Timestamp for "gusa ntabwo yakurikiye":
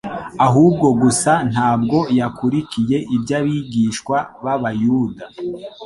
1.01-2.97